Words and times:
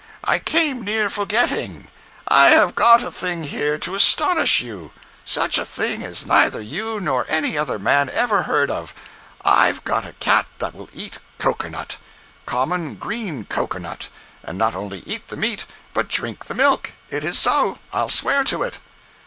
I 0.23 0.39
came 0.39 0.83
near 0.83 1.11
forgetting. 1.11 1.87
I 2.27 2.47
have 2.49 2.73
got 2.73 3.03
a 3.03 3.11
thing 3.11 3.43
here 3.43 3.77
to 3.77 3.93
astonish 3.93 4.59
you. 4.59 4.93
Such 5.25 5.59
a 5.59 5.63
thing 5.63 6.03
as 6.03 6.25
neither 6.25 6.59
you 6.59 6.99
nor 6.99 7.27
any 7.29 7.55
other 7.55 7.77
man 7.77 8.09
ever 8.09 8.41
heard 8.41 8.71
of—I've 8.71 9.83
got 9.83 10.07
a 10.07 10.13
cat 10.13 10.47
that 10.57 10.73
will 10.73 10.89
eat 10.91 11.19
cocoanut! 11.37 11.97
Common 12.47 12.95
green 12.95 13.45
cocoanut—and 13.45 14.57
not 14.57 14.73
only 14.73 15.03
eat 15.05 15.27
the 15.27 15.37
meat, 15.37 15.67
but 15.93 16.07
drink 16.07 16.45
the 16.45 16.55
milk. 16.55 16.93
It 17.11 17.23
is 17.23 17.37
so—I'll 17.37 18.09
swear 18.09 18.43
to 18.43 18.63
it." 18.63 18.79